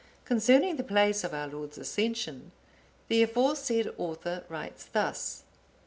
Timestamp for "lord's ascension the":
1.47-3.21